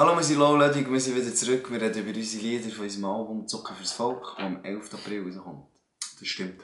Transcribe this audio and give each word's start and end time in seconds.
Hallo, 0.00 0.16
wir 0.16 0.22
sind 0.22 0.38
Lowloading, 0.38 0.90
wir 0.90 0.98
sind 0.98 1.14
wieder 1.14 1.34
zurück. 1.34 1.70
Wir 1.70 1.78
reden 1.78 2.02
über 2.02 2.16
unsere 2.16 2.42
Lieder 2.42 2.70
von 2.70 2.84
unserem 2.84 3.04
Album 3.04 3.46
Zucker 3.46 3.74
fürs 3.74 3.92
Volk, 3.92 4.34
das 4.34 4.46
am 4.46 4.64
11. 4.64 4.94
April 4.94 5.24
rauskommt. 5.24 5.66
Das 6.18 6.26
stimmt. 6.26 6.62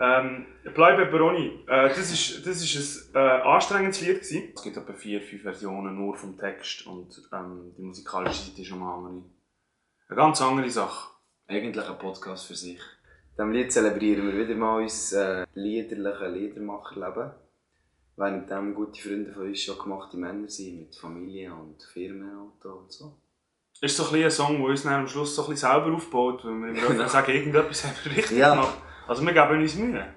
Ähm, 0.00 0.46
Bleib 0.74 0.96
Pepperoni, 0.96 1.64
äh, 1.68 1.88
das 1.88 2.10
ist, 2.10 2.44
das 2.44 2.60
ist 2.64 3.14
ein 3.14 3.22
äh, 3.22 3.42
anstrengendes 3.42 4.00
Lied 4.00 4.16
gewesen. 4.16 4.52
Es 4.56 4.62
gibt 4.64 4.76
etwa 4.76 4.92
vier, 4.92 5.22
fünf 5.22 5.42
Versionen 5.42 5.94
nur 5.94 6.16
vom 6.16 6.36
Text 6.36 6.84
und 6.88 7.22
ähm, 7.32 7.72
die 7.78 7.82
musikalische 7.82 8.42
Seite 8.42 8.62
ist 8.62 8.70
nochmal 8.72 8.98
andere. 8.98 9.30
Eine 10.08 10.16
ganz 10.16 10.42
andere 10.42 10.68
Sache. 10.68 11.12
Eigentlich 11.46 11.88
ein 11.88 11.98
Podcast 11.98 12.46
für 12.46 12.56
sich. 12.56 12.80
In 12.80 13.36
diesem 13.36 13.52
Lied 13.52 13.72
zelebrieren 13.72 14.26
wir 14.32 14.48
wieder 14.48 14.58
mal 14.58 14.82
unser 14.82 15.42
äh, 15.42 15.46
liederliche 15.54 16.26
Liedermacherleben. 16.26 17.45
Während 18.16 18.50
dem 18.50 18.74
gute 18.74 19.00
Freunde 19.00 19.32
von 19.32 19.48
uns 19.48 19.60
schon 19.60 19.78
gemachte 19.78 20.16
Männer 20.16 20.48
sind, 20.48 20.80
mit 20.80 20.96
Familie 20.96 21.54
und 21.54 21.82
Firmenauto 21.82 22.72
und 22.72 22.92
so. 22.92 23.14
Ist 23.80 23.96
so 23.96 24.08
ein, 24.08 24.24
ein 24.24 24.30
Song, 24.30 24.56
der 24.56 24.66
uns 24.66 24.84
dann 24.84 24.94
am 24.94 25.08
Schluss 25.08 25.36
so 25.36 25.42
ein 25.42 25.50
bisschen 25.50 25.70
selber 25.70 25.94
aufbaut, 25.94 26.42
weil 26.44 26.74
wir 26.74 26.88
genau. 26.88 27.08
sagen, 27.08 27.32
irgendetwas 27.32 27.84
haben 27.84 27.94
wir 28.04 28.16
richtig 28.16 28.38
ja. 28.38 28.54
gemacht. 28.54 28.78
Also 29.06 29.22
wir 29.22 29.32
geben 29.32 29.60
uns 29.60 29.74
Mühe. 29.74 30.14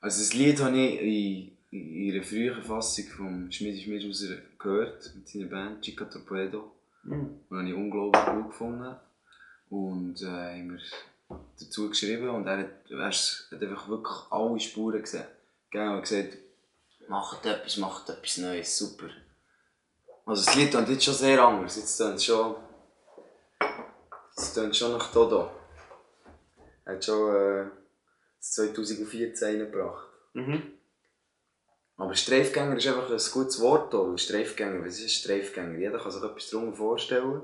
Also 0.00 0.20
das 0.20 0.34
Lied 0.34 0.60
habe 0.60 0.76
ich 0.76 1.56
in, 1.70 2.06
in 2.06 2.14
einer 2.14 2.22
frühen 2.22 2.62
Fassung 2.62 3.06
von 3.06 3.50
Schmidi 3.50 3.82
Schmidhauser 3.82 4.36
gehört, 4.58 5.10
mit 5.16 5.26
seiner 5.26 5.46
Band 5.46 5.82
Chica 5.82 6.04
Torpedo. 6.04 6.70
Mhm. 7.04 7.40
Und 7.48 7.58
habe 7.58 7.68
ich 7.68 7.74
unglaublich 7.74 8.26
gut 8.26 8.50
gefunden. 8.50 8.94
Und 9.70 10.22
äh, 10.22 10.26
haben 10.26 10.72
wir 10.72 10.80
dazu 11.58 11.88
geschrieben 11.88 12.28
und 12.28 12.46
er 12.46 12.58
hat, 12.58 12.90
er 12.90 13.06
hat 13.06 13.62
einfach 13.62 13.88
wirklich 13.88 14.16
alle 14.30 14.60
Spuren 14.60 15.00
gesehen. 15.00 15.24
Genau, 15.76 16.00
gesagt, 16.00 16.38
macht 17.06 17.44
etwas, 17.44 17.76
macht 17.76 18.08
etwas 18.08 18.38
Neues, 18.38 18.78
super. 18.78 19.10
Also 20.24 20.42
das 20.42 20.54
Lied 20.54 20.70
klingt 20.70 20.88
jetzt 20.88 21.04
schon 21.04 21.12
sehr 21.12 21.38
anders, 21.38 21.76
jetzt 21.76 21.98
klingt 21.98 22.14
es 22.14 22.24
schon, 22.24 22.56
jetzt 24.34 24.54
klingt 24.54 24.74
schon 24.74 24.92
nach 24.92 25.12
Dodo. 25.12 25.50
Er 26.86 26.94
hat 26.94 27.04
schon 27.04 27.36
äh, 27.36 27.70
2014 28.40 29.48
reingebracht. 29.48 30.08
Mhm. 30.32 30.78
Aber 31.98 32.14
Streifgänger 32.14 32.78
ist 32.78 32.86
einfach 32.86 33.10
ein 33.10 33.32
gutes 33.32 33.60
Wort 33.60 33.92
hier, 33.92 34.16
Streifgänger, 34.16 34.82
was 34.82 34.98
ist 34.98 35.02
ein 35.02 35.08
Streifgänger? 35.10 35.78
Jeder 35.78 35.98
kann 35.98 36.10
sich 36.10 36.22
etwas 36.22 36.48
darunter 36.48 36.78
vorstellen 36.78 37.42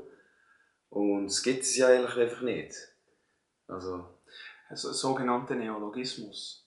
und 0.89 1.27
es 1.27 1.42
gibt 1.42 1.64
es 1.64 1.77
ja 1.77 1.89
eigentlich 1.89 2.17
einfach 2.17 2.41
nicht. 2.41 2.75
Also, 3.69 4.09
ein 4.70 4.77
sogenannter 4.77 5.55
Neologismus. 5.55 6.62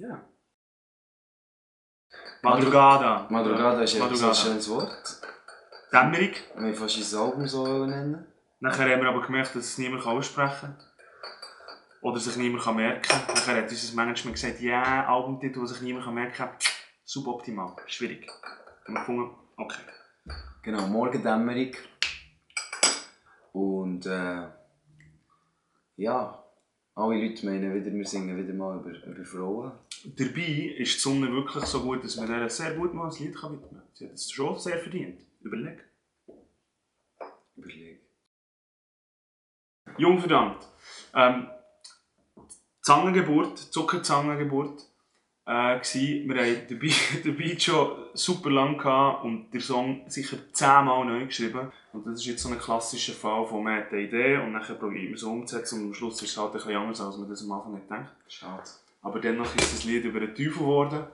Ja. 0.00 0.18
Madrugada. 2.42 3.26
Madrugada 3.28 3.82
ist 3.82 3.98
Madrugada. 3.98 4.28
ein 4.28 4.34
schönes 4.34 4.70
Wort. 4.70 5.20
Dämmerung. 5.92 6.34
Wir 6.56 6.74
fast 6.74 6.96
unser 6.96 7.20
Album 7.20 7.46
so 7.46 7.84
nennen. 7.84 8.26
Nachher 8.60 8.90
haben 8.90 9.02
wir 9.02 9.10
aber 9.10 9.20
gemerkt, 9.20 9.54
dass 9.54 9.64
es 9.64 9.78
niemand 9.78 10.06
aussprechen 10.06 10.74
kann. 10.74 10.84
Oder 12.00 12.18
sich 12.18 12.36
niemand 12.36 12.64
merken 12.76 13.02
kann. 13.02 13.34
Nachher 13.34 13.56
hat 13.56 13.70
unser 13.70 13.94
Management 13.94 14.36
gesagt, 14.36 14.60
ja, 14.60 14.80
yeah, 14.80 15.14
Albumtitel, 15.14 15.58
den 15.58 15.66
sich 15.66 15.82
niemand 15.82 16.14
merken 16.14 16.34
kann, 16.34 16.50
suboptimal, 17.04 17.76
schwierig. 17.86 18.26
Und 18.86 18.94
wir 18.94 19.00
gefunden, 19.00 19.36
okay. 19.58 19.82
Genau, 20.62 20.86
Morgendämmerung. 20.86 21.72
Und 23.52 24.06
äh, 24.06 24.48
ja, 25.96 26.42
alle 26.94 27.28
Leute 27.28 27.46
meinen 27.46 27.74
wieder, 27.74 27.92
wir 27.92 28.06
singen 28.06 28.36
wieder 28.36 28.54
mal 28.54 28.78
über, 28.78 28.90
über 29.06 29.24
Frauen. 29.24 29.72
Dabei 30.04 30.74
ist 30.78 30.94
die 30.94 31.00
Sonne 31.00 31.30
wirklich 31.30 31.64
so 31.64 31.82
gut, 31.82 32.02
dass 32.04 32.16
man 32.16 32.30
ihr 32.30 32.48
sehr 32.48 32.74
gut 32.74 32.94
mal 32.94 33.10
ein 33.10 33.18
Lied 33.18 33.34
widmen 33.34 33.60
kann. 33.60 33.82
Sie 33.92 34.06
hat 34.06 34.14
es 34.14 34.30
schon 34.30 34.58
sehr 34.58 34.78
verdient. 34.78 35.20
Überleg. 35.42 35.84
Überleg. 37.56 38.00
Jungverdammt. 39.98 40.66
Ähm, 41.14 41.48
Zangengeburt, 42.80 43.58
Zuckerzangengeburt 43.58 44.86
äh, 45.44 45.78
gewesen. 45.78 46.28
Wir 46.28 46.40
haben 46.40 46.66
den 46.68 46.78
Beat, 46.78 46.94
den 47.24 47.36
Beat 47.36 47.62
schon 47.62 48.06
super 48.14 48.50
lang 48.50 48.78
gehabt 48.78 49.24
und 49.24 49.50
den 49.50 49.60
Song 49.60 50.02
sicher 50.08 50.38
zehnmal 50.52 51.04
neu 51.04 51.26
geschrieben. 51.26 51.70
Und 51.92 52.06
das 52.06 52.20
ist 52.20 52.26
jetzt 52.26 52.42
so 52.42 52.48
ein 52.48 52.58
klassischer 52.58 53.12
Fall 53.12 53.46
von 53.46 53.64
man 53.64 53.76
hat 53.76 53.92
eine 53.92 54.02
Idee 54.02 54.38
und 54.38 54.54
dann 54.54 54.62
probiert 54.62 55.04
man 55.04 55.14
es 55.14 55.22
umzusetzen 55.22 55.80
und 55.82 55.88
am 55.88 55.94
Schluss 55.94 56.22
ist 56.22 56.30
es 56.30 56.36
halt 56.38 56.50
ein 56.50 56.52
bisschen 56.54 56.76
anders, 56.76 57.00
als 57.00 57.18
man 57.18 57.28
das 57.28 57.42
am 57.42 57.52
Anfang 57.52 57.74
nicht 57.74 57.90
denkt. 57.90 58.10
Schade. 58.28 58.62
Aber 59.02 59.20
dennoch 59.20 59.54
ist 59.56 59.72
das 59.72 59.84
Lied 59.84 60.04
über 60.04 60.20
den 60.20 60.34
Teufel 60.34 60.52
geworden, 60.52 61.06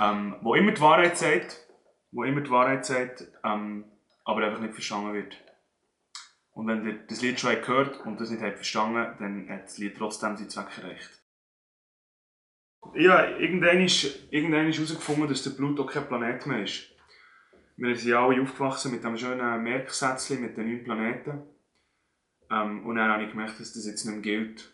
ähm, 0.00 0.36
wo 0.42 0.54
immer 0.54 0.72
die 0.72 0.80
Wahrheit 0.80 1.16
sagt, 1.18 1.66
wo 2.10 2.24
immer 2.24 2.40
die 2.40 2.50
Wahrheit 2.50 2.86
sagt, 2.86 3.26
ähm, 3.44 3.84
aber 4.24 4.44
einfach 4.46 4.60
nicht 4.60 4.74
verstanden 4.74 5.12
wird. 5.12 5.36
Und 6.52 6.68
wenn 6.68 6.86
ihr 6.86 6.98
das 7.06 7.20
Lied 7.20 7.38
schon 7.38 7.54
gehört 7.54 8.06
und 8.06 8.20
das 8.20 8.30
nicht 8.30 8.42
habt 8.42 8.56
verstanden, 8.56 9.14
dann 9.18 9.48
hat 9.48 9.64
das 9.64 9.78
Lied 9.78 9.96
trotzdem 9.98 10.36
seinen 10.36 10.50
Zweck 10.50 10.78
erreicht. 10.78 11.10
Ja, 12.94 13.28
irgendwann 13.38 13.82
ist, 13.82 14.32
irgendwann 14.32 14.70
herausgefunden, 14.70 15.28
dass 15.28 15.42
der 15.42 15.50
Pluto 15.50 15.84
kein 15.86 16.06
Planet 16.06 16.46
mehr 16.46 16.62
ist. 16.62 16.90
Wir 17.76 17.96
sind 17.96 18.12
alle 18.14 18.40
aufgewachsen 18.40 18.92
mit 18.92 19.04
einem 19.04 19.16
schönen 19.16 19.62
Merksätzchen 19.62 20.42
mit 20.42 20.56
den 20.56 20.68
neun 20.68 20.84
Planeten. 20.84 21.42
Ähm, 22.50 22.86
und 22.86 22.96
dann 22.96 23.10
habe 23.10 23.24
ich 23.24 23.30
gemerkt, 23.30 23.58
dass 23.58 23.72
das 23.72 23.86
jetzt 23.86 24.04
nicht 24.04 24.14
mehr 24.14 24.22
gilt. 24.22 24.73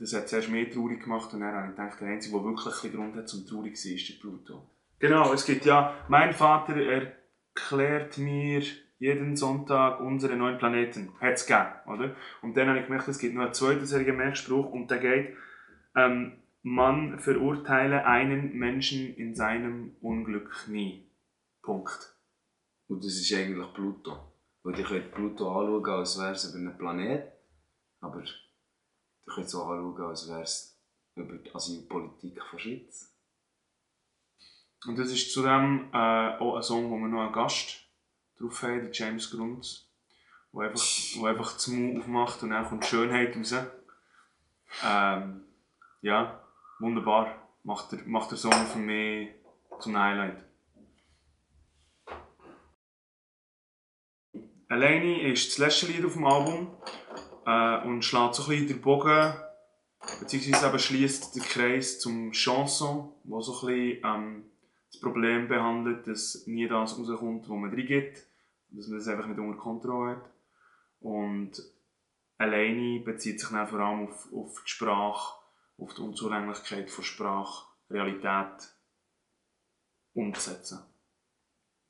Das 0.00 0.14
hat 0.14 0.30
zuerst 0.30 0.48
mehr 0.48 0.70
traurig 0.70 1.02
gemacht 1.02 1.32
und 1.34 1.40
dann 1.40 1.54
habe 1.54 1.68
ich 1.68 1.76
gedacht, 1.76 2.00
der 2.00 2.08
Einzige, 2.08 2.34
der 2.34 2.44
wirklich 2.44 2.92
Grund 2.92 3.14
hat 3.16 3.28
zum 3.28 3.46
traurig 3.46 3.76
zu 3.76 3.88
sein, 3.88 3.96
ist 3.96 4.08
der 4.08 4.20
Pluto. 4.20 4.66
Genau, 4.98 5.32
es 5.34 5.44
gibt 5.44 5.66
ja, 5.66 5.94
mein 6.08 6.32
Vater 6.32 6.74
erklärt 6.74 8.16
mir 8.16 8.62
jeden 8.98 9.36
Sonntag 9.36 10.00
unsere 10.00 10.36
neuen 10.36 10.56
Planeten. 10.56 11.12
Hat 11.20 11.34
es 11.34 11.46
gegeben, 11.46 11.68
oder? 11.86 12.16
Und 12.40 12.56
dann 12.56 12.68
habe 12.68 12.78
ich 12.78 12.86
gemerkt, 12.86 13.08
es 13.08 13.18
gibt 13.18 13.34
noch 13.34 13.42
einen 13.42 13.52
zweiten 13.52 13.84
solchen 13.84 14.16
Merkspruch 14.16 14.72
und 14.72 14.90
der 14.90 14.98
geht, 14.98 15.36
ähm, 15.94 16.32
man 16.62 17.18
verurteile 17.18 18.06
einen 18.06 18.54
Menschen 18.54 19.14
in 19.14 19.34
seinem 19.34 19.96
Unglück 20.00 20.66
nie. 20.68 21.10
Punkt. 21.62 22.14
Und 22.88 23.04
das 23.04 23.12
ist 23.12 23.32
eigentlich 23.34 23.72
Pluto. 23.74 24.32
Weil 24.62 24.78
ihr 24.78 24.84
könnt 24.84 25.12
Pluto 25.12 25.48
anschauen, 25.48 25.98
als 25.98 26.18
wäre 26.18 26.32
es 26.32 26.44
über 26.44 26.58
einen 26.58 26.78
Planet, 26.78 27.32
aber 28.00 28.22
ihr 29.26 29.32
könnt 29.32 29.46
es 29.46 29.54
auch 29.54 29.68
anschauen, 29.68 30.10
als 30.10 30.28
wäre 30.28 30.42
es 30.42 30.78
über 31.14 31.36
die 31.36 31.54
Asylpolitik 31.54 32.42
von 32.42 32.58
Schweiz. 32.58 33.14
Und 34.86 34.98
das 34.98 35.10
ist 35.10 35.32
zudem 35.32 35.90
äh, 35.92 36.38
auch 36.38 36.56
ein 36.56 36.62
Song, 36.62 36.90
wo 36.90 36.96
wir 36.96 37.08
noch 37.08 37.22
einen 37.22 37.32
Gast 37.32 37.86
drauf 38.38 38.62
haben, 38.62 38.80
der 38.80 38.92
James 38.92 39.30
Grunz, 39.30 39.86
der 40.52 40.62
einfach, 40.62 40.82
wo 41.16 41.26
einfach 41.26 41.52
das 41.52 41.66
Mund 41.68 41.98
aufmacht 41.98 42.42
und 42.42 42.50
dann 42.50 42.66
kommt 42.66 42.84
die 42.84 42.88
Schönheit 42.88 43.36
raus. 43.36 43.54
Ähm, 44.84 45.44
ja, 46.00 46.42
wunderbar. 46.78 47.36
Macht 47.62 47.92
der, 47.92 48.00
macht 48.06 48.30
der 48.30 48.38
Song 48.38 48.52
für 48.66 48.78
mich 48.78 49.28
zum 49.80 49.98
Highlight. 49.98 50.38
Alleine 54.68 55.32
ist 55.32 55.48
das 55.50 55.58
letzte 55.58 55.86
Lied 55.86 56.04
auf 56.04 56.14
dem 56.14 56.24
Album 56.24 56.74
äh, 57.46 57.86
und 57.86 58.04
schlägt 58.04 58.34
so 58.34 58.44
ein 58.44 58.48
bisschen 58.48 58.68
den 58.68 58.80
Bogen, 58.80 59.34
beziehungsweise 60.20 60.68
eben 60.68 60.78
schließt 60.78 61.34
den 61.34 61.42
Kreis 61.42 62.00
zum 62.00 62.32
Chanson, 62.32 63.12
wo 63.24 63.40
so 63.40 63.66
ein 63.66 63.74
bisschen 63.74 64.04
ähm, 64.04 64.44
das 64.92 65.00
Problem 65.00 65.48
behandelt, 65.48 66.06
dass 66.06 66.46
nie 66.46 66.66
das 66.66 66.98
rauskommt, 66.98 67.48
was 67.48 67.48
man 67.48 67.70
reingibt, 67.70 68.26
dass 68.70 68.88
man 68.88 68.98
das 68.98 69.08
einfach 69.08 69.26
nicht 69.26 69.38
unter 69.38 69.58
Kontrolle 69.58 70.16
hat. 70.16 70.30
Und 71.00 71.62
alleine 72.38 73.00
bezieht 73.00 73.40
sich 73.40 73.48
dann 73.50 73.68
vor 73.68 73.80
allem 73.80 74.08
auf, 74.08 74.32
auf 74.32 74.62
die 74.64 74.70
Sprache, 74.70 75.38
auf 75.78 75.94
die 75.94 76.02
Unzulänglichkeit 76.02 76.90
von 76.90 77.04
Sprache, 77.04 77.66
Realität 77.88 78.74
umzusetzen 80.14 80.80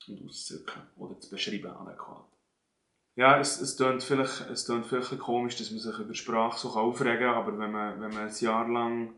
und 0.07 0.27
auszudrücken 0.27 0.83
oder 0.97 1.19
zu 1.19 1.29
beschreiben 1.29 1.71
adäquat. 1.71 2.30
Ja, 3.15 3.39
es, 3.39 3.59
es 3.59 3.75
klingt 3.75 4.03
vielleicht, 4.03 4.49
es 4.49 4.65
klingt 4.65 4.85
vielleicht 4.85 5.19
komisch, 5.19 5.57
dass 5.57 5.71
man 5.71 5.79
sich 5.79 5.99
über 5.99 6.13
Sprache 6.13 6.57
so 6.57 6.69
aufregen 6.69 7.19
kann, 7.19 7.35
aber 7.35 7.59
wenn 7.59 7.71
man, 7.71 8.01
wenn 8.01 8.13
man 8.13 8.29
ein 8.29 8.35
Jahr 8.39 8.67
lang 8.67 9.13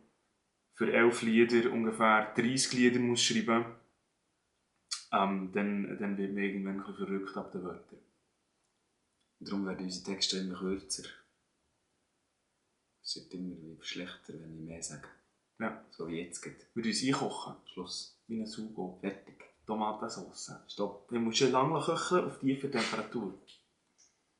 für 0.73 0.91
elf 0.91 1.21
Lieder 1.21 1.71
ungefähr 1.71 2.33
30 2.35 2.73
Lieder 2.73 2.99
muss 2.99 3.21
schreiben 3.21 3.65
ähm, 5.13 5.51
dann, 5.53 5.97
dann 5.99 6.17
wird 6.17 6.33
man 6.33 6.43
irgendwann 6.43 6.83
ein 6.83 6.95
verrückt 6.95 7.37
ab 7.37 7.51
den 7.51 7.63
Wörtern. 7.63 7.99
Darum 9.39 9.65
werden 9.67 9.85
unsere 9.85 10.05
Texte 10.05 10.37
immer 10.39 10.57
kürzer. 10.57 11.03
Es 13.03 13.15
wird 13.17 13.33
immer 13.33 13.83
schlechter, 13.83 14.33
wenn 14.33 14.55
ich 14.55 14.61
mehr 14.61 14.81
sage. 14.81 15.07
Ja. 15.59 15.85
So 15.91 16.07
wie 16.07 16.21
jetzt 16.21 16.41
geht. 16.41 16.67
Wir 16.73 16.85
uns 16.85 17.03
einkochen. 17.03 17.55
Schluss. 17.65 18.19
Wie 18.27 18.41
ein 18.41 18.47
Sugo. 18.47 18.97
Fertig. 19.01 19.35
Tomatensauce. 19.67 20.53
Stopp. 20.67 21.11
Musst 21.11 21.41
du 21.41 21.49
lange 21.49 21.79
köcheln 21.79 22.25
auf 22.25 22.39
tiefer 22.39 22.71
Temperatur. 22.71 23.39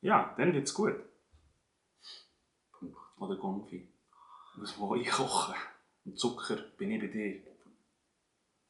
Ja, 0.04 0.36
dann 0.38 0.54
wird 0.54 0.68
es 0.68 0.74
gut. 0.74 0.96
Oder 3.18 3.38
Konfi. 3.38 3.90
Muss 4.58 4.78
man 4.78 5.00
einkochen. 5.00 5.56
Und 6.04 6.20
Zucker 6.20 6.58
bin 6.78 6.92
ich 6.92 7.00
bei 7.00 7.08
dir. 7.08 7.42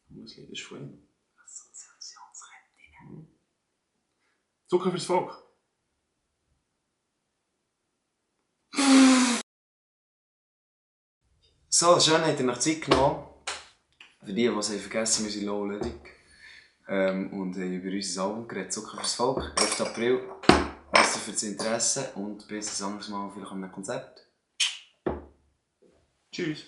Das 0.10 0.38
Lied 0.38 0.52
ist 0.52 0.62
von 0.62 0.78
ihm. 0.78 1.08
Zucker 4.68 4.92
fürs 4.92 5.06
Volk. 5.06 5.44
So, 11.70 12.00
schön 12.00 12.22
habt 12.22 12.40
ihr 12.40 12.46
noch 12.46 12.60
Zeit 12.60 12.82
genommen. 12.82 13.28
Für 14.20 14.28
die, 14.28 14.34
die 14.36 14.46
es 14.46 14.70
haben 14.70 14.80
vergessen 14.80 15.26
wir 15.26 15.32
sind 15.32 15.46
Low 15.46 15.66
Ludwig. 15.66 16.12
Ähm, 16.88 17.34
und 17.34 17.56
haben 17.56 17.74
über 17.74 17.92
unser 17.92 18.24
Album 18.24 18.48
geredet, 18.48 18.72
Zucker 18.72 18.98
fürs 18.98 19.16
Volk. 19.16 19.60
11. 19.60 19.82
April. 19.82 20.53
Für 21.24 21.32
das 21.32 21.44
Interesse 21.44 22.12
und 22.16 22.46
bis 22.50 22.82
ein 22.82 22.88
anderes 22.88 23.08
Mal 23.08 23.32
vielleicht 23.34 23.52
an 23.54 23.64
einem 23.64 23.72
Konzept. 23.72 24.28
Tschüss. 26.34 26.66